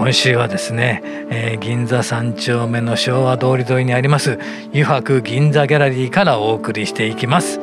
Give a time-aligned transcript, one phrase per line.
[0.00, 4.38] 今週はですね、えー、銀座三丁目の昭和通り沿いにあります
[4.70, 7.60] 油白銀座ギャラリーからお送りしていきます。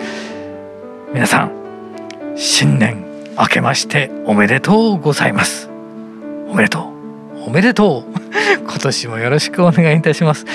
[1.15, 3.03] 皆さん新年
[3.39, 5.67] 明けましておめでとうございます。
[6.47, 7.47] おめでとう。
[7.47, 8.19] おめでとう。
[8.69, 10.45] 今年もよろしくお願いいたします。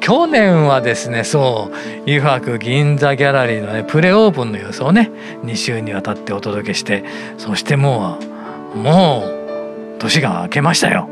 [0.00, 5.12] 去年はですねそう湯泊銀座ギャラリーのねプレオープンの様子をね
[5.44, 7.04] 2週にわたってお届けして
[7.36, 8.18] そしても
[8.74, 11.08] うもう年が明けましたよ。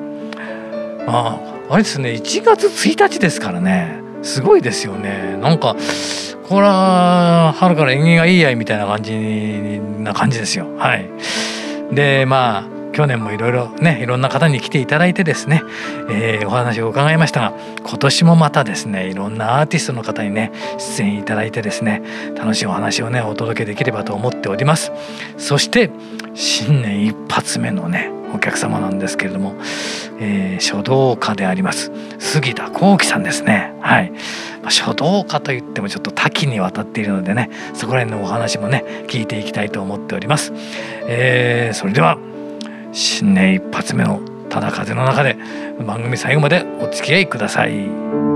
[1.07, 4.01] ああれですね1月1日ですからね。
[4.23, 5.37] すごいですよね。
[5.41, 5.77] なんか
[6.49, 10.67] これは春から縁起がいいやいみたいな感じな感じですよ。
[10.77, 11.09] はい。
[11.93, 15.63] でまあ去年もいろいろねいろんな方に来ていただいてですね、
[16.09, 17.53] えー、お話を伺いましたが
[17.85, 22.03] 今年もまたですねいろんなアーティストの方にね出演いただいてですね
[22.35, 24.93] 楽しいお話をねお届けできればと思っております。
[25.37, 25.91] そして
[26.35, 29.55] 新年一発目のねお客様なんですけれども、
[30.21, 33.75] えー、書道家であります杉田幸喜さんですね。
[33.81, 34.11] はい、
[34.63, 40.53] まあ、書道家といってもちょっと多岐にわたっているのでねそこら辺のお話もね聞いていきたいと思っております、
[41.09, 42.19] えー、それでは
[42.93, 45.37] 新年一発目のただ風の中で
[45.87, 48.36] 番組最後までお付き合いください。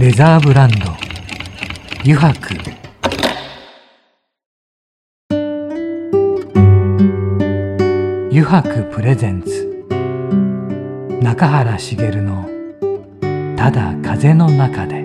[0.00, 0.76] レザーブランド。
[2.00, 2.54] 油白
[8.30, 9.84] 油白プレゼンツ。
[11.20, 12.48] 中原茂の
[13.58, 15.04] 「ただ風の中で」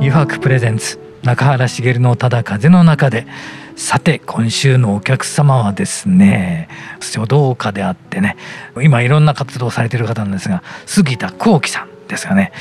[0.00, 1.00] 湯泊プレゼンツ。
[1.24, 3.26] 中原茂の「ただ風の中で」
[3.76, 6.68] さて今週のお客様はですね
[7.00, 8.36] 書道家であってね
[8.82, 12.52] 今いろんな活動をされている方なんですが杉田幸喜さんですがね。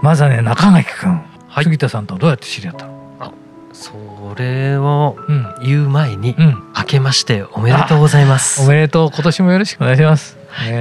[0.00, 2.86] まずはね中垣君、はい、杉田さんとどうやって知り合った？
[2.86, 3.34] の
[3.72, 3.92] そ
[4.36, 5.16] れを
[5.62, 8.62] 言う前に、うん、明けましておめでとうございます。
[8.62, 10.36] おめでとう今年もよろしくお願いします。
[10.48, 10.72] はい、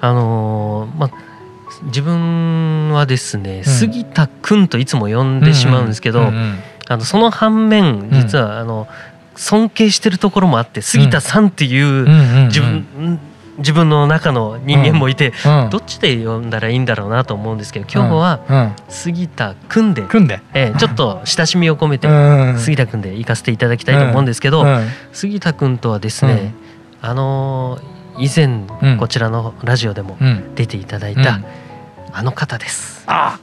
[0.00, 1.10] あのー、まあ
[1.86, 6.30] 自分はですね、うん、杉田君といつも呼んでしまうんですけど、
[6.88, 8.86] あのその反面実はあの
[9.36, 12.06] 尊敬してるところもあって杉田さんっていう
[12.46, 13.20] 自分
[13.58, 20.40] 自分の中の人間もいて、うん、どっちで呼んだらいいんだろうなと思うんですけど今日は杉田君で,、んで。
[20.54, 22.08] えー、ちょっと親しみを込めて
[22.58, 24.64] 杉田君で行かせていただきたいと思うんですけど、
[25.12, 26.54] 杉田君とはですね、
[27.00, 30.16] あのー、以前こちらのラジオでも
[30.56, 31.40] 出ていただいた
[32.12, 33.04] あの方です。
[33.06, 33.38] あ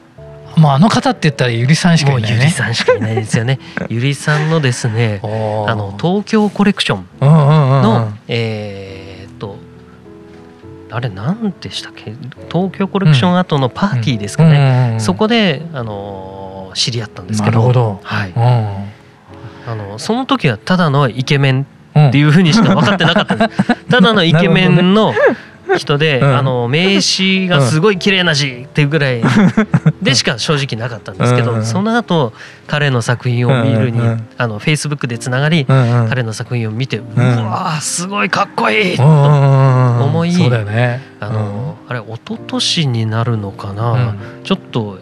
[0.58, 3.60] もうあの方って言ったらゆりさんしかいない、ね、ゆりさんしかいないですよね。
[3.90, 9.12] ゆりさんのですね、あの東京コレクションの、えー
[10.92, 12.14] あれ何でしたっけ？
[12.52, 17.72] 東京コレクション後のパーティーですかね、そこであの知り合ったんですけど。
[17.72, 18.00] ど。
[18.04, 21.66] はい、あのその時はただのイケメン
[21.98, 23.50] っていうふうにしか分かってなかった
[23.90, 25.14] ただのイケメンの
[25.78, 29.22] 人で、うん、あの名刺がすごい綺麗な字っていうぐらい。
[30.02, 32.34] でしか正直なかったんですけど、うん、その後
[32.68, 45.00] 彼の作品を見るに、うん、あのフェイスブックでつながり、彼の作品を見て、うわすごいかっこいいと思い、ね、あの、あれ一昨年になるのかな、ちょっと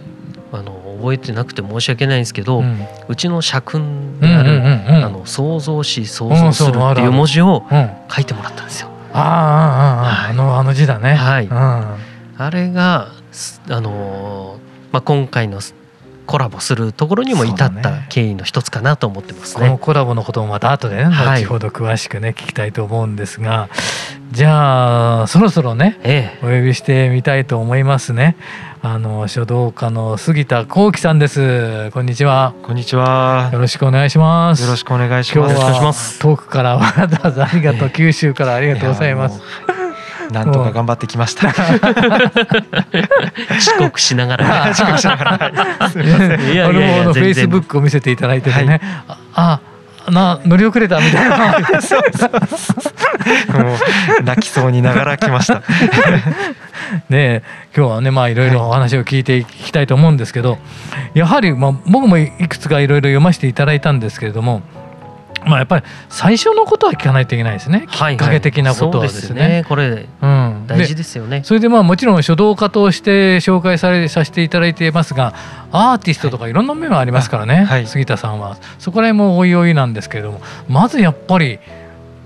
[0.52, 2.64] あの覚えてなくて申し訳ないんですけど、
[3.08, 4.62] うちの社訓である
[5.06, 7.66] 「あの創造し創造する」っていう文字を
[8.14, 8.90] 書いてもらったんですよ。
[8.90, 11.14] あああああのあの字だね。
[11.16, 11.48] はい。
[11.50, 13.10] あれが
[13.70, 14.60] あの
[14.92, 15.60] まあ今回の
[16.30, 19.66] コラボするところにも至った経緯の一つかなと思ってますね。
[19.66, 23.68] このコラボのこともまた後でね、後ほど詳しくね聞きたいと思うんですが、
[24.32, 28.36] じゃあそろそろね、ええ、お呼びしてみたいと思いますね。
[28.84, 31.90] あの書道家の杉田幸喜さんです。
[31.96, 32.54] こんにちは。
[32.62, 33.50] こんにちは。
[33.52, 34.62] よろしくお願いします。
[34.62, 35.50] よろしくお願いします。
[35.52, 39.42] 今日は遠くからわざわざありがとう九州からありがとうございます。
[40.32, 41.50] なんとか頑張ってきました。
[43.58, 44.70] 遅刻しながら。
[44.72, 45.52] 遅刻しながら。
[46.04, 48.82] いやいやいや、フェイスブックを見せていただいててね。
[49.08, 49.60] はい、あ、
[50.12, 51.38] な乗り遅れたみたいな。
[53.64, 53.76] も
[54.20, 55.62] う泣きそうにながら来ました。
[57.10, 57.44] ね
[57.76, 60.58] 今日はねまあいろいろお話を聞いていきたいと思うんですけど、
[61.14, 64.62] やはりまあ僕もいくつかいろいろ読ませていただいたんですけれども。
[65.50, 67.88] まあやっぱり最初のことは聞かないといけないですね。
[67.90, 69.48] きっかけ的なことはですね。
[69.48, 71.42] ねこれ、うん、大事ですよね。
[71.44, 75.34] それでまあもちろん書道家として紹介されさせていただいていますが、
[75.72, 77.66] アーティストとかいろんな面がありますからね。
[77.66, 81.60] はい、杉田さんはそこら辺もおいおいなんですけれども、まずやっぱり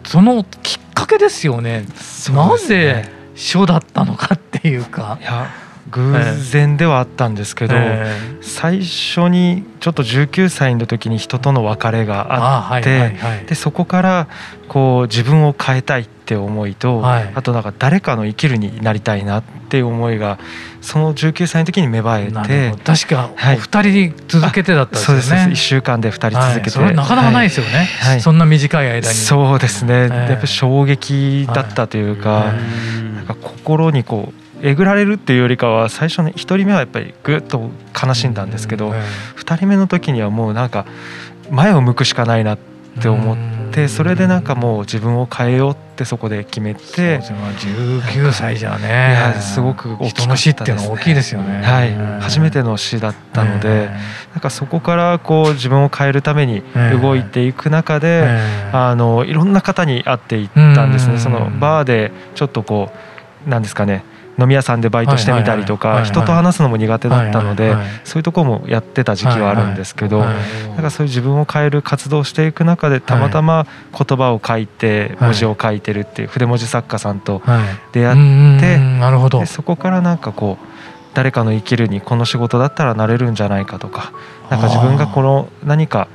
[0.05, 1.81] そのきっかけですよね。
[1.81, 1.87] ね
[2.33, 5.17] なぜ書だったのかっていうか。
[5.21, 5.62] いや
[5.93, 6.13] 偶
[6.51, 14.27] 然ではあったんですけど、えー、最初にちょっと19歳の時に人との別れがあって、はいはい、でそこから
[14.67, 20.39] こう自分を変えたいって思いと、はい、あとなんか誰かの生きるになりたいなっていう思いが
[20.81, 29.15] その19歳の時に芽生えて確かお二人続けてだったんですよね、そうです1週間で2人続けて、はい、なかなかないですよね、はい、そんな短い間に。
[29.15, 32.53] そうですね、やっぱ衝撃だったというか、
[33.15, 37.69] なんか心にこうえぐられるっていうよりかは最初ね1人目はやっぱりぐっと
[38.01, 40.85] 悲しんだんですけど、2人目の時にはもうなんか
[41.51, 42.57] 前を向くしかないなっ
[43.01, 43.37] て思っ
[43.73, 51.61] てそれでなんかもう自分を変えようってそこで決めて19歳じゃねいやすごく大きかったです、ね、大きいですよね。
[51.61, 51.93] はい。
[52.21, 53.89] 初めての詩だったので
[54.31, 56.63] なんかそこからこう自分を変えるために
[57.01, 58.27] 動いていく中で
[58.71, 61.19] あのいろんな方に会っていったんですね。
[61.19, 62.91] そのバーでちょっとこ
[63.45, 64.05] うなんですかね
[64.39, 77.41] 飲み屋さんでバイトしてみたりとか人と話すのも苦手だったのでそういうとこもやってた時期はあるんですけどなんかそういう自分を変える活動をしていく中でたまたま言葉を書いて文字を書いてるっていう筆文字作家さんと
[77.91, 78.13] 出会
[78.57, 78.75] って
[79.41, 80.65] でそこからなんかこう
[81.13, 84.11] 誰かの生きるにこの仕事だったらなれるんじゃないかとか
[84.49, 86.07] なんか自分がこの何か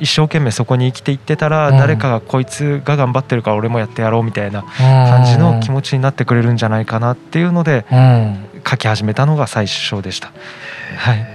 [0.00, 7.84] 一生懸命そこに生きていってたら、誰かがこいつが頑張ってるから俺もやってやろうみたいな感じの気持ちになってくれるんじゃないかなっていうので
[8.68, 10.32] 書き始めたのが最初でした。
[10.96, 11.26] はい、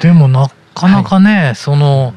[0.00, 2.14] でもなかなかね、はい、その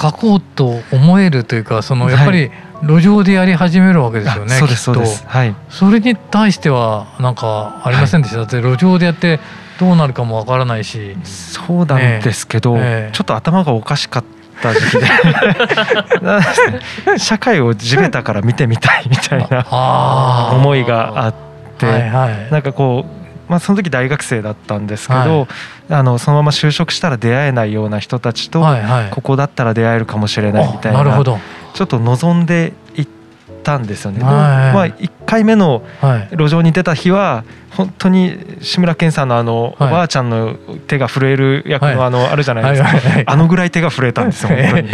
[0.00, 2.50] 書こうと思えるというかそのやっぱり
[2.82, 9.38] 路上でやり始めるわけですよね、そうですそうです、はい、それに対してはなんかありませんでした、はい、だって路上でやって
[9.78, 11.16] どうなるかもわからないし。
[11.24, 15.06] そうなんですけど、えー、ちょっと頭がおかしかったった時期で。
[17.18, 21.34] 社会を地べたから見てみたいみたいな思いがあっ
[21.78, 22.10] て、
[22.50, 23.20] なんかこう
[23.50, 25.48] まあ、その時大学生だったんですけど、はい、
[25.90, 28.64] あのそのまま就職したら出会えないような人たちと、
[29.10, 33.08] ここだったら出会えるかもしれないみたいなちょっと望んでいっ
[33.64, 34.22] たんですよね。
[34.22, 35.84] はい、まあ、1回目の
[36.32, 40.56] 路上に出た日は本当に志村けんさんのあの、おばあちゃんの
[40.88, 42.90] 手が震える役のあの、あるじゃないですか、
[43.26, 44.88] あのぐらい手が震えたんですよ 本当に、も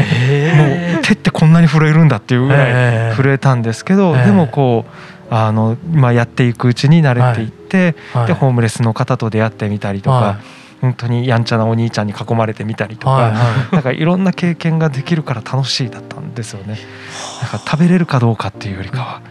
[0.99, 4.85] う手ってこんなに震えるんだっていうぐらい震えたんですけど、でもこ
[5.31, 7.95] うあの、まあ、やっていくうちに慣れていって、
[8.27, 10.39] でホームレスの方と出会ってみたりとか。
[10.81, 16.79] 本当にやんちゃなお兄ちゃんに囲まれてみたりとか、はいはい、なんかいろんな経験ができるから楽しいだったんですよね。
[17.41, 19.23] なんか食べれるかどうかっていうよりかは。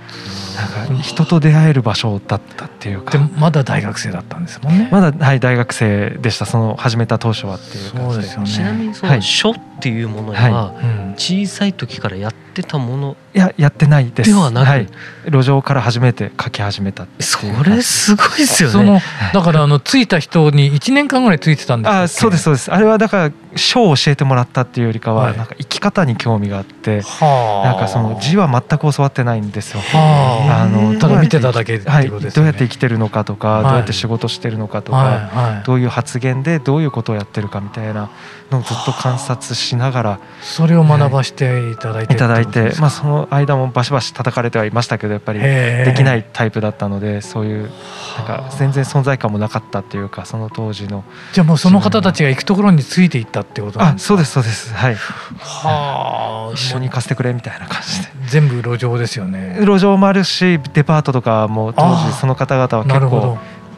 [0.56, 3.18] なんか人と出会える場所だったっていうか。
[3.38, 4.90] まだ大学生だったんですもんね。
[4.92, 8.24] まだはい大学生でしたその始めた当初はっていう感じで。
[8.24, 8.48] すよね。
[8.50, 10.74] ちなみにその書っていうものは
[11.17, 14.29] 小さい時からやってたもの、いややってないです。
[14.29, 14.88] ではなく、はい、
[15.25, 18.74] 路上から初めて書き始めたそれすごいですよね。
[18.74, 19.00] その
[19.34, 22.72] だからあのついた人に1年間ぐらいついてたんですあそうですそうです。
[22.72, 29.82] あれはだから書を教えてもらったっていうよりかは、なんか生き方に興味があって、なんかその字は全く教わってないんですよ。
[29.94, 30.68] あ。
[30.68, 38.10] のただ見てただけはい、どうやって生きてるのかとか、どうやって仕事してるのかとか、どういう発言でどういうことをやってるかみたいな
[38.52, 47.72] のをずっと観察しながらそれを学ばしていただいて、いただいて、まあその間もバシバシ叩かれてはいましたけどやっぱりできないタイプだったのでそういう
[48.18, 51.04] なんか全然存在感もなかったっていうかその当時の。
[51.34, 54.74] じゃあもうその方たちが行くところについていったってことあそうですそうです。
[54.74, 54.96] はい。
[54.96, 58.10] はあ 一緒に行かせてくれみたいな感じで。
[58.28, 59.58] 全部路上ですよね。
[59.62, 63.38] 路上もあるしデパートとかも当時その方々は結構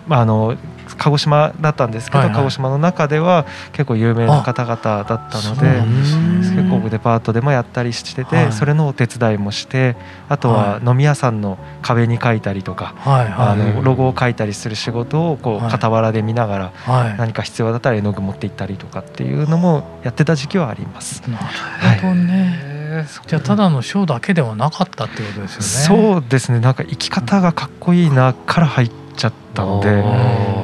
[0.10, 0.56] あの
[0.98, 6.57] 鹿児島だったんですけど、はいはい、鹿児島の中では結構有名な方々だったので
[6.88, 9.96] 結構デパートでもやったりしてて、はい、それのお手伝いもして
[10.30, 21.22] あとは飲み屋さんの壁に書いたりとか、はい、あのロゴを書いたりする仕事をこう傍らで見ながら、何か必要だったら絵の具持って行ったりとかっていうのもやってた時期はあります。
[21.30, 26.14] なるほどね、じゃあただのショーだけではなかったってことですよね。
[26.14, 26.60] そうですね。
[26.60, 30.04] なんか生き方がかっこいいなから入っちゃったので、で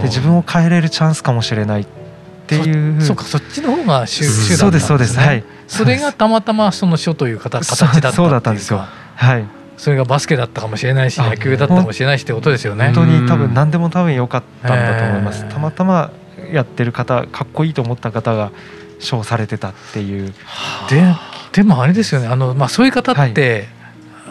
[0.03, 1.85] 自分を変えれるチャンスかもしれないっ
[2.47, 3.01] ていう。
[3.01, 5.43] そうかそっちの方が手手段、ね、そうですそうですはい。
[5.67, 8.85] それがたまたまその書という形形だったそうだったんですよ。
[9.15, 9.45] はい。
[9.77, 12.85] それがバスケだったかもしれないし野球だったかもしれないしってことですよね。
[12.85, 15.45] 本当に多分何でも多分良かったんだと思います。
[15.49, 16.11] たまたま
[16.51, 18.51] やってる方かっこいいと思った方が
[18.99, 20.33] 賞されてたっていう。
[20.89, 21.03] で
[21.53, 23.67] でもあれですよねあの、まあ、そういう方って、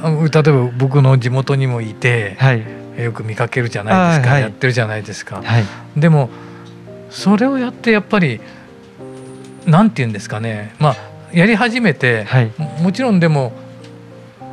[0.01, 2.65] はい、例えば僕の地元にもいて、はい、
[3.01, 5.41] よく見かけるじゃないですか、はい、やってるじゃないですか。
[5.97, 6.31] でも
[7.13, 8.41] それをやってやっぱり
[9.67, 10.75] なんて言うんですかね。
[10.79, 10.97] まあ
[11.33, 12.27] やり始めて、
[12.81, 13.53] もちろんでも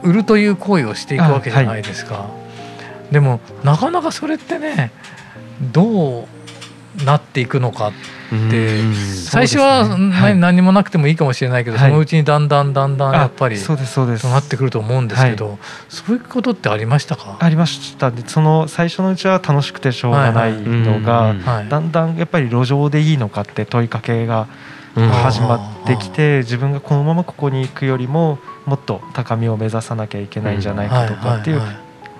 [0.04, 2.30] 売るという行為をしていくわけじゃないですか。
[3.12, 4.92] でもなかなかそれってね
[5.62, 6.28] どう
[7.05, 7.91] なっていくのかっ
[8.29, 14.27] って最初は何,、何もなくてもいいかもしれないけど、そのうちにだんだんだんだんやっぱりそうですそうです。
[14.27, 15.58] なってくると思うんですけど、
[15.89, 17.38] そういうことってありましたか？
[17.39, 21.36] ありましたその最初のうちは楽しくてしょうがないのが、
[21.69, 24.48] だんだんやっぱり路上でいいのかって問いかけが
[24.96, 31.62] 始まってきて自分がこのままここに行くよりももっと高みを目指さなきゃいけないんじゃないかとかっていう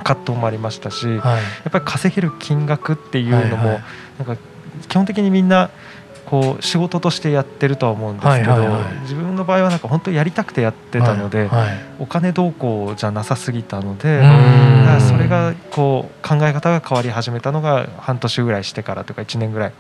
[0.04, 3.80] 葛藤もありましたし、やっぱり稼げる金額っていうのも
[4.18, 4.38] なんか
[4.88, 5.70] 基本的にみんな
[6.30, 8.56] こう仕事としてやってるとは思うんですけど、
[9.02, 14.22] 自分の場合はなんか本当やりたくてやってたので、はいはい、お金どうこうじゃなさすぎたので
[15.00, 19.74] それがこう考え方が変わり始めたのが半年ぐらいしてからというか1年ぐらい。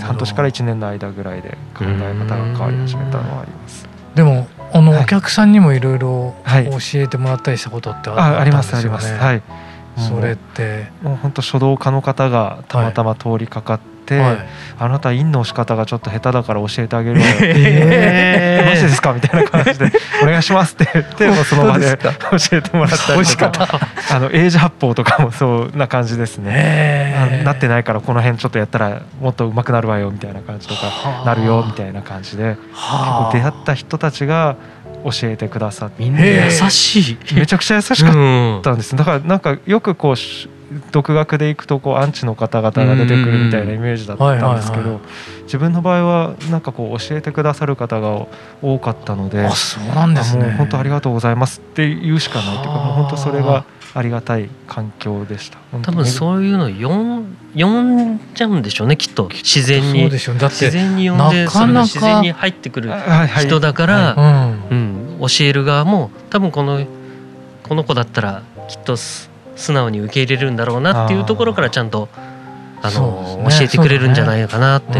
[0.00, 3.86] 半年から1年の間ぐらいで考え方が変わり始めたのはあります。
[4.14, 5.98] でもあの、お客さんにもいろい。
[5.98, 9.14] ろ教えてもらったりしたことってあありますあります。
[9.14, 9.42] はい。
[9.98, 10.90] それって。
[11.02, 14.38] もう本当書道家の方がたまたま通りかかって、はい、
[14.78, 19.12] あなた印の仕方がちょっと下手だから教えてあげるわよ、 えー、マジですか？
[19.12, 19.86] みたいな感じで
[20.22, 20.88] お願いしますって。
[20.92, 23.80] 言ってその場で教えてもらったりとか。
[24.10, 27.42] あの英字八方とかもそうな感じですね。
[27.44, 30.82] なってないからこの辺ちょっとやったらもっと上手くなるわよみたいな感じとか
[31.24, 34.56] なるよみたいな感じで結構出会った人たちが
[35.04, 36.02] 教えてくださって。
[36.02, 37.34] みんな優しい。
[37.34, 40.16] めちゃくちゃ優しかったんです、だからなんかよくこう
[40.90, 45.00] 独学で行くとこうアンチの方々が出てくるみたいなイメージだったんですけど
[45.44, 48.26] 自分の場合はなんかこう教えてくださる方が
[48.62, 50.52] 多かったのであそうなんですね。
[50.52, 53.64] 本当ありがとうございますって言うしかないというかもう本当それが
[53.94, 55.58] ありがたい環境でした。
[55.82, 57.36] 多分そういうの読ん
[58.34, 59.28] じゃうんでしょうねきっと。
[59.28, 60.10] 自然に。
[60.10, 62.90] 自然に読んで自然に入ってくる
[63.38, 64.14] 人だから、
[64.70, 66.86] うん、教える側も多分この
[67.62, 68.96] この子だったらきっと
[69.56, 72.08] 素直に受け入れるんだろうなっていうところからちゃんと
[72.82, 74.98] あの、ね、教えてくれるんじゃないのかなって。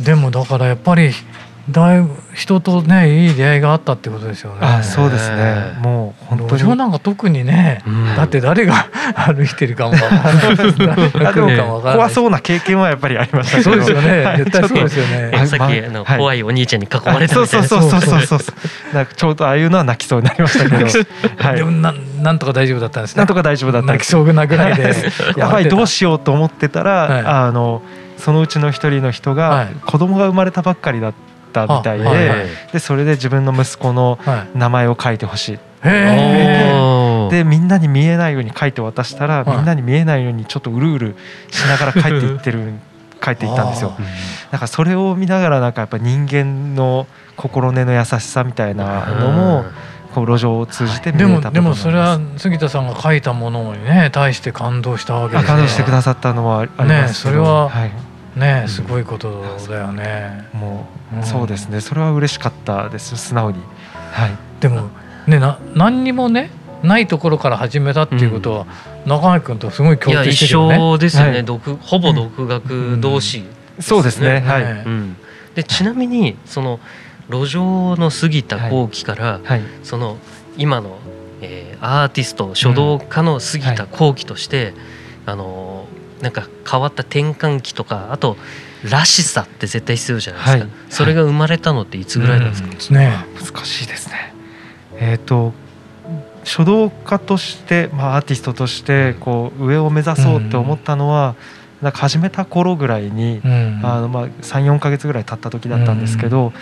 [0.00, 1.10] でもだからやっぱり
[1.70, 4.58] だいぶ人とねいい出会いがあったってことですよね。
[4.62, 5.76] あそうですね。
[5.80, 6.50] もう本当に。
[6.50, 11.92] 路上なんか特にね、うん、だって誰が 歩いてるかもわから ない。
[11.94, 14.34] 怖そうな経験はやっぱりありましたそうですよね。
[14.38, 15.46] 絶対そうですよね。
[15.46, 17.68] さっきあの、怖いお兄ちゃんに囲まれたみたいな。
[17.68, 18.52] そうそうそうそうそ
[18.92, 18.94] う。
[18.94, 20.86] なんかちょうどああいうのは泣きそうになりましたけど。
[21.36, 21.56] はい。
[21.56, 23.18] でもなんなんとか大丈夫だったんですね。
[23.18, 23.88] なんとか大丈夫だった。
[23.88, 24.94] 泣きそうなぐらいで。
[25.36, 27.82] やばいどうしようと思ってたら、あの
[28.16, 31.18] そのうちの一人の人が子供が生まれたばっかりだった。
[31.64, 34.18] ったみたいででそれで自分の息子の
[34.54, 35.58] 名前を書いてほしい。
[35.80, 41.16] はい、でみんなに見えないように書いて渡したら、みんなに見えないようにちょっとうるうる
[41.50, 42.72] しながら書いていってる
[43.24, 43.94] 書いていったんですよ。
[44.50, 49.64] だからそれを見ながらなんかやっぱ人間の心根の優しさみたいなのも。
[50.14, 57.92] こう路上を通じてでもでもそれは杉田さんが書いたものにね対して感動したわけです感動してくださったのはありますねそれは、はい、
[58.38, 60.48] ねすごいことだよね。
[60.52, 60.86] も
[61.20, 61.80] う、そうですね。
[61.80, 63.16] それは嬉しかったです。
[63.16, 63.58] 素直に。
[64.12, 64.88] はい、でも
[65.26, 66.50] ねな何にもね
[66.82, 68.66] ないところから始めたっていうことは、
[69.04, 70.76] 中垣君とすごい共通してるよね。
[70.76, 73.46] 一緒ですよね、はい、独ほぼ独学同士、ね。
[73.78, 74.40] うん、そうですね。
[74.40, 74.62] はい。
[74.62, 75.16] うん、
[75.54, 76.78] でちなみにその
[77.28, 80.18] 路上の過ぎた後期から、はい、その
[80.56, 80.98] 今の、
[81.42, 84.72] えー、アーティスト書道家の過ぎた後期として、
[85.26, 85.84] あの
[86.20, 88.36] なんか変わった転換期とかあと
[88.88, 94.34] らしさって絶対必要じゃないですか、はい、それが生まれたのっていつぐらいなんですか、うん、ね難しいですね。
[94.96, 95.52] えっ、ー、と
[96.44, 101.34] 書道家として、まあ、アーティストとしてこう上を目指そうって思ったのは、
[101.82, 106.52] なんか始めた頃ぐらいに、うん、あのまあ34か月ぐらい経った時だったんですけど、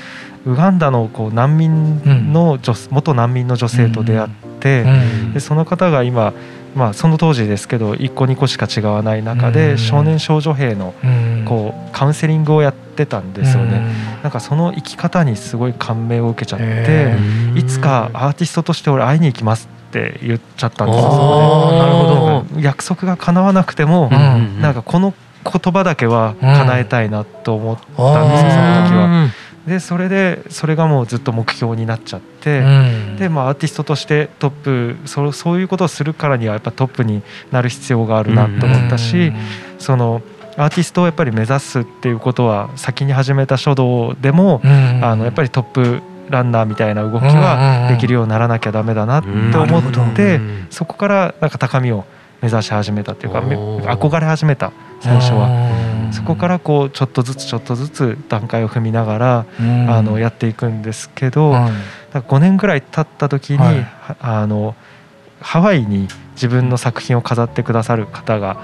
[0.44, 4.28] ウガンダのこう難民の女、元難民の女性と出会っ
[4.60, 4.84] て、
[5.34, 6.34] でその方が今
[6.76, 10.94] まあ、その当時ですけど1個2個しか違わない中で少年少女兵の
[11.46, 13.80] こうカウンセリングをやってたんですよね。
[14.22, 17.14] なんかその生き方にすごい感銘を受けちゃって
[17.54, 21.78] いつかアーティストとして俺会いに行きますって言っちゃったんですよね。
[21.78, 22.60] なるほど。
[22.60, 25.14] 約束が叶わなくてもなんかこの
[25.44, 29.28] 言葉だけは叶えたいなと思ったんですよその時は。
[29.66, 32.62] でそれでそれがもうずっと目標になっちゃって、う
[33.14, 39.34] ん、でまあアーティストとしてトップそそういうことをするからにはやっぱトップになる必要があるなと思ったし、うん、
[39.78, 40.22] その
[40.56, 44.70] アーティストをやっぱり目指すっていうことは先に始めた書道でも、うん、
[45.04, 52.04] あのやっぱりトップランナーみたいな動きはできるようにならなきゃダメだなって思って、そこからなんか高みを
[52.42, 56.12] 目指し始めたっていうか憧れ始めた最初は。
[56.12, 59.46] そこからこうちょっとずつちょっとずつ段階を踏みながら、
[59.88, 61.70] あのやっていくんですけど、は
[62.14, 63.86] い、5年ぐらい経った時に、はい、
[64.20, 64.74] あの
[65.40, 68.62] ハワイに自分の作品を飾ってくださる方が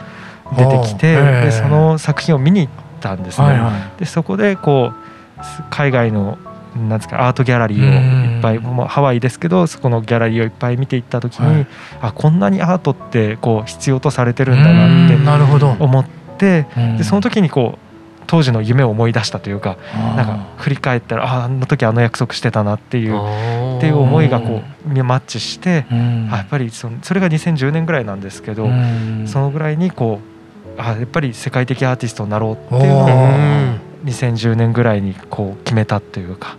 [0.57, 3.47] 出てきて、でその作品を見に行ったんですね。
[3.47, 6.39] はいはい、でそこでこう海外の
[6.77, 11.67] なんですかアートギャラリーをいっぱい、もうハワイですけどそこのギャラリーをいっぱい見ていった時に、はい、
[12.01, 16.22] あこんなにアートってこう必要とされてるんだなって思って。
[16.43, 16.67] て、
[16.99, 28.69] でその時にこう当時の夢を思い出したというかなんか振り返ったらああの時あの約束してたなっていうっていう思いがこうマッチして、やっぱりそのそれが2010年ぐらいなんですけど、
[29.27, 30.21] そのぐらいにこ
[30.77, 33.07] うあやっぱり世界的アーティストになろうっていうのを
[34.05, 36.57] 2010年ぐらいにこう決めたというか、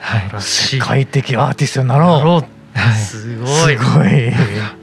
[0.00, 2.44] はい、世界的アーティストになろう。
[2.94, 3.76] すごい。
[3.76, 4.32] すごい。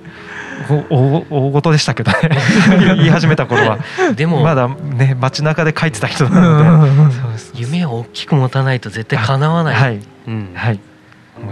[0.90, 1.12] 大
[1.42, 2.18] 大事でしたけどね。
[2.98, 3.80] 言い始めた頃は。
[4.16, 7.28] でもまだね街中で書いてた人なので。
[7.56, 10.80] 夢を大きく持たないと絶対叶わない、はい、うん、はい。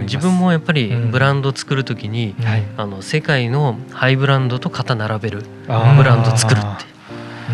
[0.02, 6.96] 自分もやっぱりブランド作る時に、うんはい、あの世界のハイブランドと肩並べるブランド作るって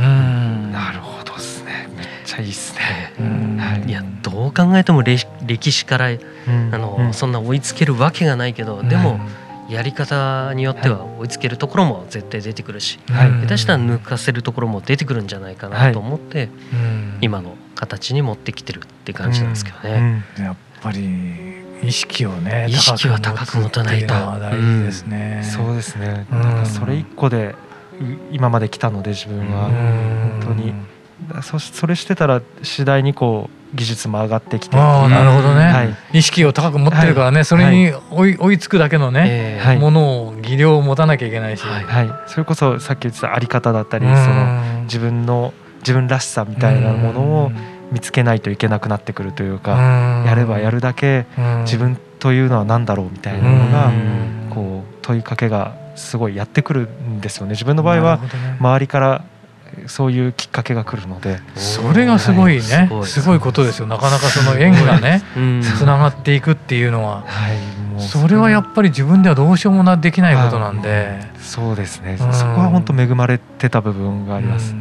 [0.00, 1.88] なるほどですね。
[1.94, 3.12] めっちゃいいですね、
[3.58, 6.18] はい、いやどう考えても歴史から、うん、
[6.72, 9.20] あの、うん、そんな追いつけるわけがないけどでも、
[9.72, 16.50] やり方によっては追いつけるところも絶対出てくるし、はい、下手したら抜かせるところも出てくるんじゃないかなと思って、はい、
[17.22, 20.24] 今の形に持ってきてるって感じなんですけどね。
[20.38, 20.42] うん。
[20.42, 24.14] うん、やっぱり意識をね意識は高く持たないと。
[24.14, 27.54] 大事ですね、うん、そうですね、なんかそれ一個で
[28.30, 29.68] 今まで来たので自分は。
[29.68, 30.74] 本当に。
[31.42, 34.76] そそれしてたら次第にこう技術も上がってきて。
[34.76, 42.10] あなるほどね、はい、意識を高く持ってるからね、はい、それに追い追いつくだけのね、はい、ものを技量を持たなきゃいけないし、はい。
[42.26, 47.52] それこそさっき言ってたあり方だったりその自分の自分らしさみたいなものを
[47.90, 51.26] 見つけないといけなくなってくるというかやればやるだけ
[51.64, 53.92] 自分というのは何だろうみたいなのが
[54.50, 57.52] こう問いかけがすごいやってくるんですよね。
[57.52, 58.20] 自分の場合は
[58.60, 59.24] 周りから
[59.86, 63.42] そういうきっかけが来るのでそれがすごいね、はい、すごい。
[63.42, 63.86] ことですよ。
[63.86, 65.22] なかなかその縁がね
[65.76, 67.24] つながっていくっていうのは、
[67.98, 71.20] それはやっぱり自分ではどうしようもなできないことなんで。
[71.38, 74.74] そうですね、そこは本当恵まれてた部分があります。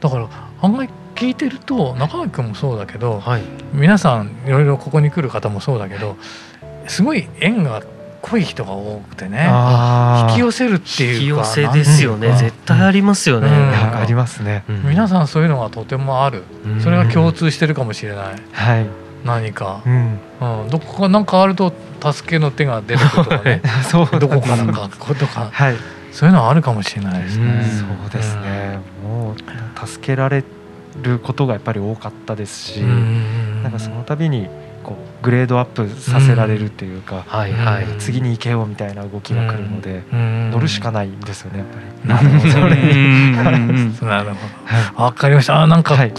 [0.00, 0.26] だから
[0.62, 6.16] 案外聞いてると中垣君もそうだけど、はい、皆さんいろいろここに来る方もそうだけど
[6.88, 7.82] すごい縁が
[8.22, 9.50] 濃い人が多くてね。
[10.30, 16.44] 引き寄せるっていう引き寄せですよね、うん、絶対ありますよね、うん、ありますね、うん、皆さんそういうのがとてもある、
[16.80, 18.86] それが共通してるかもしれない、はい、
[19.24, 20.18] 何か、うん。
[20.70, 21.72] どこか何かあると
[22.12, 23.60] 助けの手が出るとかね。
[23.90, 25.76] そうどこからかことか、はい、
[26.12, 30.44] そういうのはあるかもしれないですね、そうですね、もう助けられ
[31.00, 34.48] ることがやっぱり多かったですし、なんかその度に
[34.94, 42.08] こうグレードアップさせられるっていうか、はいはい、次に行けよみたいな動きが来るので、乗るしかないんですよねやっぱり。
[42.08, 44.06] なるほど。
[44.06, 44.36] なるほ
[44.96, 45.02] ど。
[45.04, 45.62] わかりました。
[45.62, 46.12] あなんか、はい、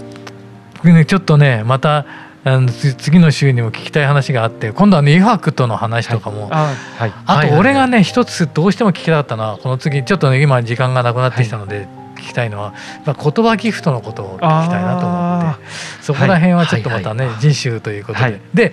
[0.84, 2.06] ねちょっとねまた。
[2.46, 6.72] あの次の週にも聞きたい話があって今度はね油白との話とかも、は
[7.06, 11.88] い、あと俺がね一つどうしても聞きたかったのはこの次ちょっとね今時間がなくなってきたので、
[12.24, 15.64] 聞きたいのは、まあ、言葉ギフトのことを聞きたいなと思って
[16.02, 18.72] そこら辺はちょっとまたね、次週ということで、で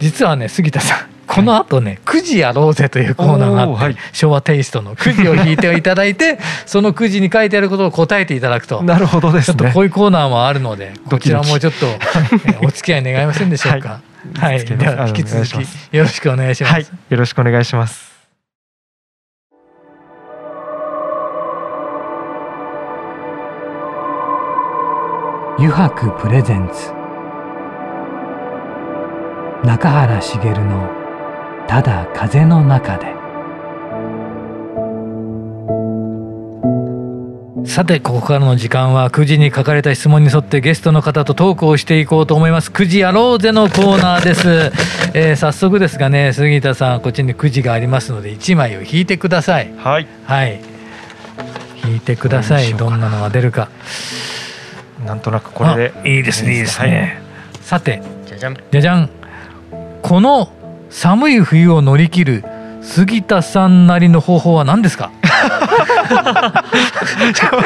[0.00, 8.82] 実はね杉田さんこの後ねくじやろうぜというコーナーがあって、はい、昭和テイストのくじを引いていただいて そのくじに書いてあることを答えていただくと。
[8.82, 11.86] なるほどです、ね、ちょっとこういうコーナーもあるのでこちらもちょっと
[12.62, 14.00] お付き合い願いませんでしょうか。
[14.38, 15.54] はい、はい、では引き続き
[15.96, 16.72] よろしくお願いします。
[16.72, 18.07] はい、よろしくお願いします。
[25.60, 26.92] 油白プレゼンツ。
[29.66, 30.88] 中原茂の
[31.66, 33.12] 「ただ風の中で」
[37.66, 42.70] さてここからの時間は9時に書かれた質問に沿ってゲストの方とトークをしていこうと思います。
[42.70, 44.70] 9時やろうぜのコーナーです、
[45.12, 49.72] えー、早速ですがね杉田さんこっちに9時がありますので1枚を引いてください。
[49.76, 50.60] はい、はい、
[51.84, 52.74] 引いてください。
[52.74, 53.70] どんなのが出るか
[55.08, 57.20] なんとなくこれでいいですねいいですね、
[57.54, 58.56] はい、さてじゃじゃん。
[58.70, 59.08] じゃじゃん。
[60.02, 60.52] この
[60.90, 62.44] 寒い冬を乗り切る
[62.82, 65.10] 杉田さんなりの方法は何ですか？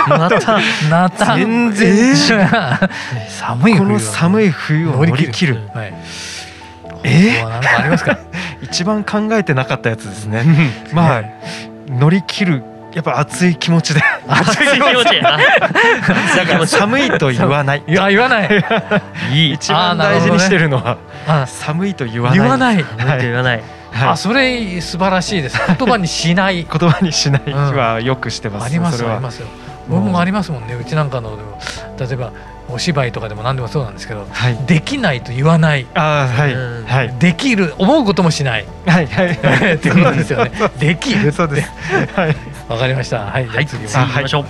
[0.08, 0.60] また。
[0.88, 1.36] また。
[1.36, 2.14] 全然。
[3.28, 5.94] 寒いこの寒い冬を乗り切る、はい、
[7.04, 7.42] え？
[7.44, 8.18] ー、なんかありますか？
[8.62, 10.44] 一番考えてなかったやつですね。
[10.92, 11.22] まあ
[11.88, 14.02] 乗り切るやっぱ熱い気持ちで。
[14.28, 15.20] 熱い気持ち。
[15.22, 17.82] だから寒いと言わない。
[17.86, 18.64] いや言わない。
[19.32, 19.52] いい。
[19.52, 22.38] 一番大事にしてるのは、ね、寒いと言わない。
[22.38, 25.60] 言わない、はい、言わない、はい、あそれ素晴らしいです。
[25.78, 26.66] 言葉にしない。
[26.70, 29.46] 言葉にしないはよくしてます、うん、ありますありますよ。
[29.88, 30.74] 僕もありますもんね。
[30.74, 31.38] うちなんかの
[31.98, 32.32] 例えば
[32.68, 35.86] お芝居とかでも何でもそうなんですけど、はい、できないと言わない。
[35.94, 38.66] あはい、はい、できる思うこともしない。
[38.86, 39.74] はいはい。
[39.74, 40.52] ってことですよね。
[40.78, 41.70] できるそうです。
[42.14, 43.26] はいわかりました。
[43.26, 44.44] はい、じゃ次行きましょう。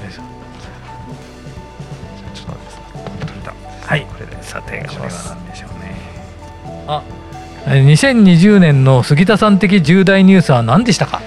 [3.85, 5.97] はい、これでさてこれは何でしょうね。
[6.87, 7.03] あ、
[7.67, 11.21] 2020年の杉田さん的重大ニュースは何でしたか？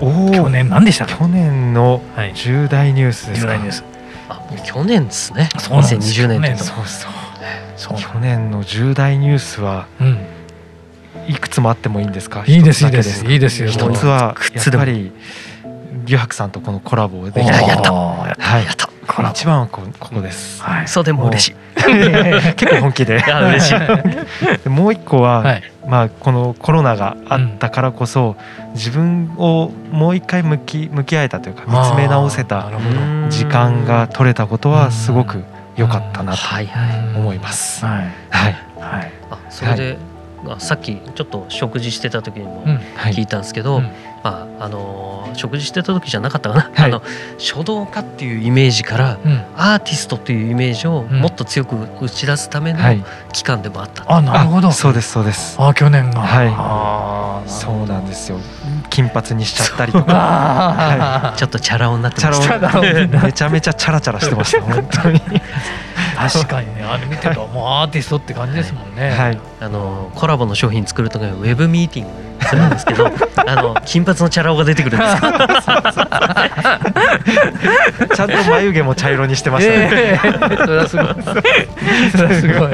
[0.00, 2.02] お去年何でした去年の
[2.34, 3.54] 重大ニュースですか。
[3.54, 3.84] 重大ニュース。
[4.28, 5.48] あ、去年ですね。
[5.58, 7.12] そう2020年そうそう。
[7.76, 9.86] そう去年の重大ニュースは。
[10.00, 10.18] うん
[11.26, 12.44] いくつもあってもいいんですか？
[12.46, 13.68] いいですいいですいいですよ。
[13.68, 15.10] 一つはやっぱり
[16.04, 17.92] 牛白さんとこのコラボできたやった。
[17.92, 18.64] はい。
[18.64, 18.90] やった
[19.30, 21.54] 一番はこここです、はい、そうでも嬉しい。
[22.56, 23.22] 結構本気で。
[23.22, 23.74] 嬉し
[24.64, 24.68] い。
[24.68, 32.70] もう一個は、はい、まあこのコロナがあったからこそ、うん、自分をもう一回向き向き合えたというか見つめ直せた
[33.28, 35.44] 時間が取れたことはすごく
[35.76, 36.38] 良かったなと
[37.16, 37.84] 思います。
[37.84, 39.98] はい、はい、はい、あそれで、
[40.44, 42.64] はい、さっきちょっと食事してた時にも
[43.10, 43.90] 聞いたんですけど、うん
[44.24, 47.02] まああの食事してた時じゃなかったかな、はい、あの
[47.36, 52.78] 書道家っていうイメージから、うん、アーティストというイメージをもっと強く打ち出すための
[53.32, 54.72] 期間でもあった、あなるほど。
[54.72, 55.56] そうですそうです。
[55.60, 56.22] あ去年が。
[56.22, 57.50] はい。
[57.50, 58.38] そうなんですよ。
[58.88, 63.24] 金髪にしちゃったりとか、はい、ちょっとチャラ男になってました。
[63.26, 65.20] めちゃめちゃチャラチャラしてました 本当に。
[66.16, 66.84] 確かにね。
[66.84, 73.06] あれ見てたもうアーティストって感じですもんね、はい、あのコラボの商品作るときはウェブミーティングするんですけど
[73.46, 75.20] あの金髪のチャラ男が出てくるんです。
[78.14, 81.06] ちゃんと眉毛も茶色にしてましたね、えー、それはすごい。
[82.10, 82.70] それはすごい。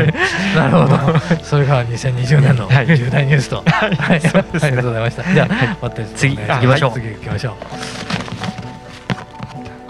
[0.56, 0.98] なるほど。
[1.42, 4.20] それが2020年の重大ニュースと、はい、はい、
[4.62, 5.22] ありがとうございました。
[5.22, 7.54] じゃあ、はい、次行きましょう、次行きましょう。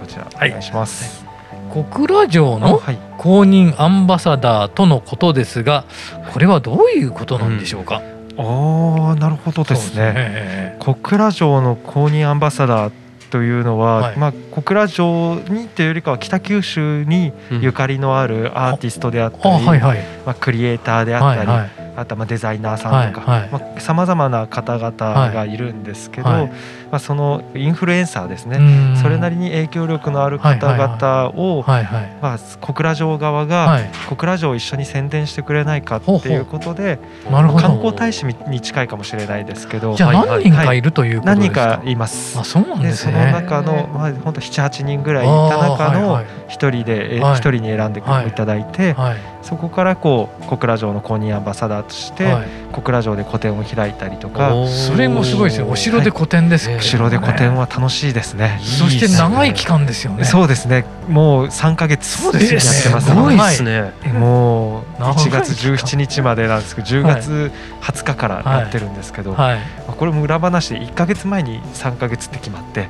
[0.00, 1.24] こちらお願いします、
[1.70, 2.82] 小倉城の
[3.16, 5.84] 公認アンバサダーとのことですが
[6.32, 10.12] これはどういうことなんでしょうか、うんああなるほどですね。
[10.12, 10.76] ね。
[10.78, 12.92] 小倉城の公認アンバサダー
[13.30, 24.90] というのは、はい、まあ、小倉城にというよりかは北九州にゆかりのあるアーティストであったり、うんはいはい、まあ、クリエイターであったり、はいはい、あとまあデザイナーさんとかさまざ、まな方々
[25.30, 26.52] がいるんですけど、はい、ま
[26.92, 28.96] あ、そのインフルエンサーですね。
[29.02, 36.98] それなりに影響力のある方々を、まあ、小倉城側が小倉城を一緒に宣伝してくれないかっていうことで、
[37.30, 42.38] 観光大使に近いかもしれないですけどじゃあ何人かいるという何人かいます。
[42.38, 48.94] あそうなんです、ね、その中の、まあ、本当78人ぐらいいた中の一人で一、人に選んでいただいて。
[48.94, 52.36] はいそこからこう小倉城の公認アンバサダーとして、
[52.72, 54.52] 小倉城で個展を開いたりとか。
[54.66, 55.68] それもすごいですよ。
[55.68, 58.60] お城で個展です、はい、お城で個展は楽しいですね。
[58.62, 60.24] そして長い期間ですよね。
[60.24, 60.84] そうですね。
[61.08, 62.60] もう3か月やってま
[63.00, 63.92] すすごいですね。
[64.12, 69.54] もう1月17日までなんですけど10月20日からやってるんですけど、はい。
[69.54, 69.60] はい、
[69.96, 72.88] これも裏話で1か月前に3か月って決まって。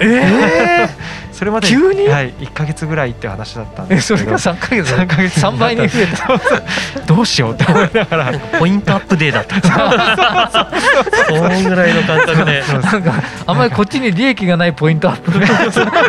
[0.00, 0.88] えー、
[1.32, 4.38] それまで急に、はい、1か月ぐらいって話だったんですけど。
[4.38, 5.40] それが3か月？3か月。
[5.40, 7.04] 3倍に増えた。
[7.06, 8.32] どうしようって思いながら。
[8.58, 9.60] ポイントアップデーだった。
[11.28, 12.62] そんぐらいの感覚で。
[12.82, 13.12] なんか
[13.46, 15.30] あんまりこっちに利益がないポイントアップ。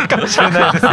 [0.07, 0.91] かもしれないですね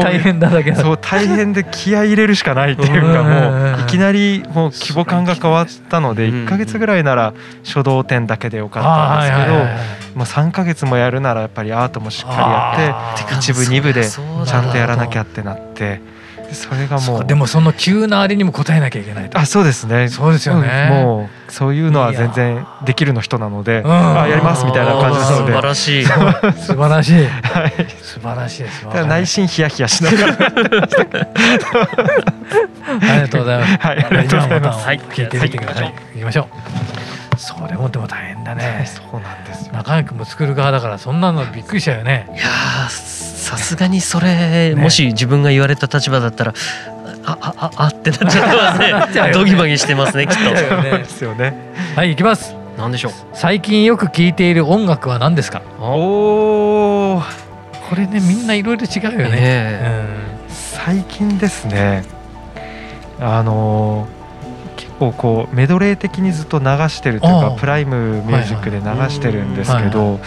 [0.00, 16.00] 大変だだけそう大変で気合い入れるしかないっていうかもういきなりもう規模感が変わったので1か月ぐらいなら書道展だけでよかったんですけどまあ3か月もやるならやっぱりアートもしっかりやって一部二部でちゃんとやらなきゃってなって
[16.52, 20.08] それがもうでもその急なあれにも答えなきゃいけないあそうですね。
[20.08, 25.52] そうですよね、もうそういうのは全然できるの人なのであやりますみたいな感じなので。
[25.52, 26.04] 素晴らしい。
[26.04, 26.12] 素
[26.76, 30.36] 晴らしい、はい、素晴らしいです内心ヒヤヒヤしながらあ
[33.16, 33.76] りがとうございます。
[33.78, 34.04] はい。
[34.04, 34.86] ありがとうございます。
[34.86, 37.05] はい聞いてみてください、はい、行きましょう
[37.38, 38.84] それもでも大変だね。
[38.86, 39.72] そうなんですよ。
[39.74, 42.26] 中居君も作る側だからそんなのびっくりしちゃうよね。
[42.34, 42.44] いや
[42.88, 46.54] さすがにそれ、ね、もし自分が言われた立場だったら
[47.24, 49.32] ああああってなっちゃってますね。
[49.34, 50.42] ドギマギしてますねきっと。
[50.82, 51.54] ですよね。
[51.94, 52.54] はい行きます。
[52.76, 53.12] 何でしょう。
[53.32, 55.62] 最近よく聞いている音楽は何ですか？
[55.80, 57.22] おお
[57.88, 59.80] これねみんないろいろ違うよね、ね
[60.48, 62.04] うん、最近ですね
[63.20, 64.25] あの結
[64.98, 70.20] 構こうメドレー的にずっと流してるというかプライムミュージックで流してるんですけど、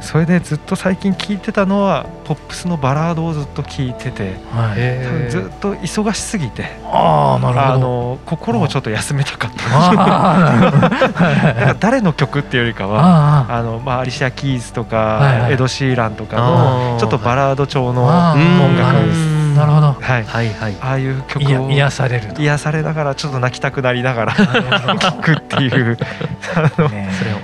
[0.00, 7.38] それでずっと最近聴いてたのはポップスのバラードをずっと聴いてて、はい、ずっと忙しすぎてあ
[7.78, 19.35] の心をちょっと休めたかった 誰の曲っていうよりかはあの、まあ、アリシア・キーズとか、エド・シーランとかのちょっとバラード調の音楽です。
[19.56, 20.76] なるほど、はい、はいはい。
[20.80, 25.96] ああいう曲を癒される癒されながらちょっと泣きたくなりながら聴くっていう。
[26.46, 26.90] それ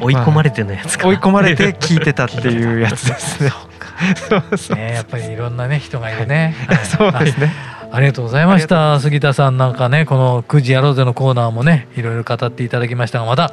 [0.01, 3.53] 追い込まれてのやつ追い込まれて聴いてたっていうやつですね。
[4.29, 6.55] そうそうねやっぱりいろんなね人がいるね。
[6.69, 7.53] はい、そうですね。
[7.91, 8.99] ありがとうございました。
[9.01, 13.53] 杉田さんなんかねこの9時やろうぜのコーナーもねいろいろ語っていただきましたがまた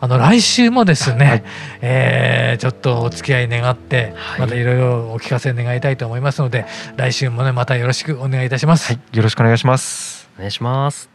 [0.00, 1.44] あの来週もですね、はい、
[1.80, 10.28] えー、ちょっとお付き合い願って、またいろいろお聞かせ願いたいと思いますので来週もねまたよろしくお願いいたします、はい、よろしくお願いします。
[10.36, 11.10] お願いします。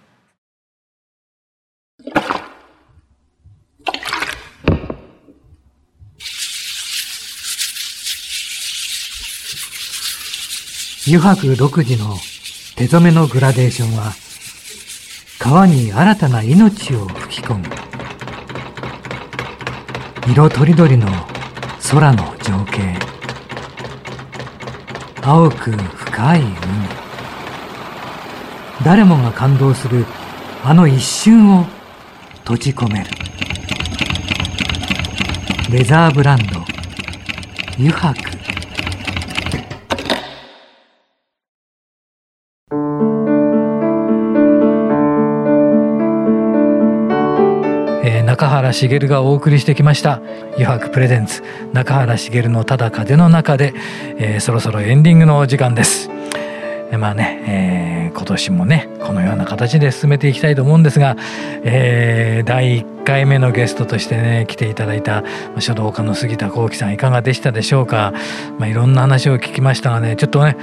[11.05, 12.15] 油白独自の
[12.77, 14.13] 手染めのグラデーションは
[15.37, 17.92] 川に新たな命を吹き込む
[20.25, 21.07] 色とりどりの
[21.91, 22.97] 空の情景。
[25.21, 26.53] 青く深い海。
[28.85, 30.05] 誰もが感動する
[30.63, 31.65] あの一瞬を
[32.39, 33.09] 閉じ込める。
[35.69, 36.63] レザーブランド。
[37.77, 38.32] 油白
[48.33, 50.19] 中原茂がお送りしてきました
[50.57, 53.75] 「余白プレゼンツ中原茂のただ風の中で」
[54.17, 56.09] えー、そろそろエンディングの時間です。
[56.97, 61.15] まあね、えー、今年もねこのような形で進めていきたいと思うんですが、
[61.63, 65.25] えー、第1 1回目のゲストとしてね来ていただいた
[65.59, 68.13] 書道家の杉田幸喜さんいかがでしたでしょうか、
[68.57, 70.55] まあ、いろんな話を聞きましたがねちょっとね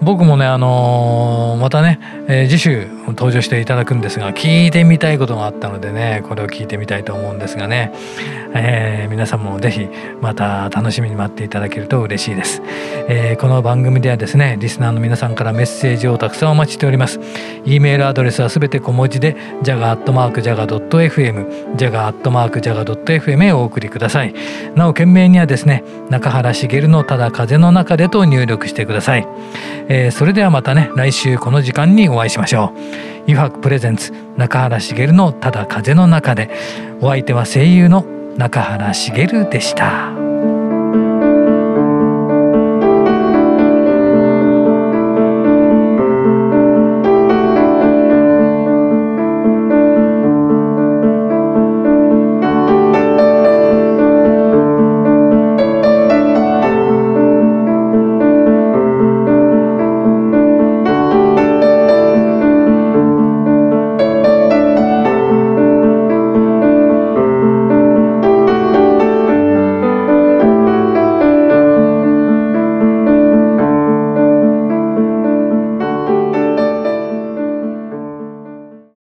[0.00, 7.92] 僕もねあのー、またね、えー、次週登場していただくんですが聞いてみたいことがあったのでねこれを聞いてみたいと思うんですがね、
[8.54, 9.88] えー、皆さんも是非
[10.20, 12.62] また楽しみに待っていただけると嬉しいです、
[13.08, 17.18] えこの番組ではですねリスナーの皆さんからメッセージをたくさんお待ちしております。
[17.64, 20.36] e メールアドレスはすべて小文字で jaga.jaga.fm
[21.90, 24.34] jaga.jaga.fm へお送りください。
[24.74, 29.26] なお件名にはですね中原茂のただ風の中でと入力してください。
[29.88, 32.78] えー、それではまたね来週この時間にお会いしましょう
[33.28, 36.50] 「油白プレゼンツ中原茂のただ風の中で」
[37.00, 38.04] お相手は声優の
[38.36, 40.17] 中原茂でした。